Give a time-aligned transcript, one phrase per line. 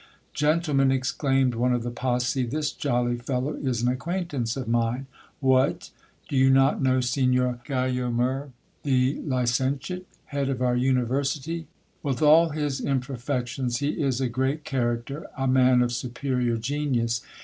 [0.33, 5.05] Gentlemen, exclaimed one of the posse, this jolly fellow is an acquaintance of mine.
[5.39, 5.91] What!
[6.27, 8.49] do you not know Signor Guyomer
[8.81, 11.67] the licen tiate, head of our university?
[12.01, 17.21] With all his imperfections he is a great character, a man of superior genius.